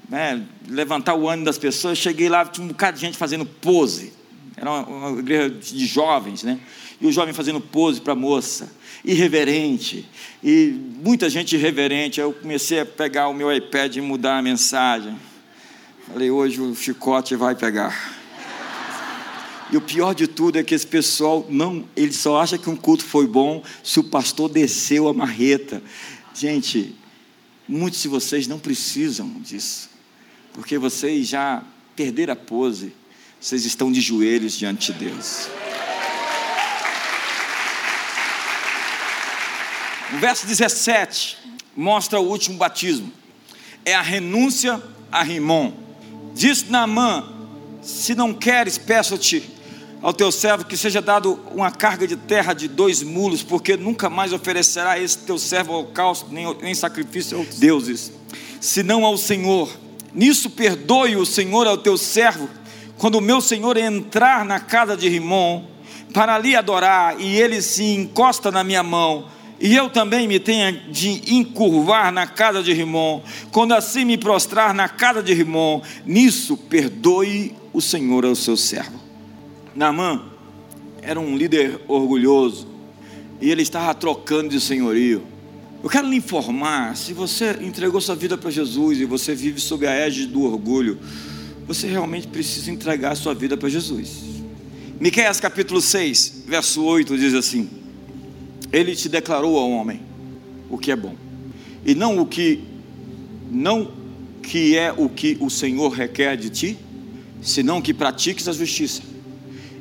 [0.10, 1.98] né, levantar o ânimo das pessoas.
[1.98, 4.14] Cheguei lá, tinha um bocado de gente fazendo pose.
[4.58, 6.60] Era uma, uma igreja de jovens, né?
[7.00, 8.72] E o jovem fazendo pose para a moça,
[9.04, 10.08] irreverente,
[10.42, 12.20] e muita gente irreverente.
[12.20, 15.16] Eu comecei a pegar o meu iPad e mudar a mensagem.
[16.08, 18.25] Falei, hoje o chicote vai pegar.
[19.72, 22.76] E o pior de tudo é que esse pessoal não, ele só acha que um
[22.76, 25.82] culto foi bom se o pastor desceu a marreta.
[26.36, 26.94] Gente,
[27.68, 29.90] muitos de vocês não precisam disso,
[30.54, 31.64] porque vocês já
[31.96, 32.94] perderam a pose,
[33.40, 35.48] vocês estão de joelhos diante de Deus.
[40.14, 41.38] O verso 17
[41.76, 43.12] mostra o último batismo.
[43.84, 45.74] É a renúncia a Rimon.
[46.36, 47.28] Diz Naamã:
[47.82, 49.55] Se não queres, peço-te
[50.06, 54.08] ao teu servo que seja dado uma carga de terra de dois mulos, porque nunca
[54.08, 58.12] mais oferecerá esse teu servo holocausto, nem, nem sacrifício aos deuses,
[58.62, 59.68] senão ao Senhor.
[60.14, 62.48] Nisso perdoe o Senhor ao teu servo,
[63.00, 65.64] quando o meu Senhor entrar na casa de Rimon,
[66.14, 69.26] para ali adorar, e ele se encosta na minha mão,
[69.60, 74.72] e eu também me tenha de encurvar na casa de Rimon, quando assim me prostrar
[74.72, 79.05] na casa de Rimon, nisso perdoe o Senhor ao seu servo.
[79.76, 80.24] Naamã
[81.02, 82.66] era um líder orgulhoso
[83.42, 85.22] e ele estava trocando de senhorio.
[85.84, 89.86] Eu quero lhe informar: se você entregou sua vida para Jesus e você vive sob
[89.86, 90.98] a égide do orgulho,
[91.68, 94.24] você realmente precisa entregar sua vida para Jesus.
[94.98, 97.70] Miqueias capítulo 6, verso 8 diz assim:
[98.72, 100.00] Ele te declarou ao homem
[100.70, 101.16] o que é bom,
[101.86, 102.64] e não o que
[103.52, 103.92] não
[104.42, 106.78] que é o que o Senhor requer de ti,
[107.42, 109.15] senão que pratiques a justiça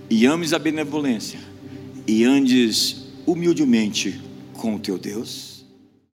[0.09, 1.41] e ames a benevolência
[2.07, 4.21] e andes humildemente
[4.55, 5.54] com o teu Deus.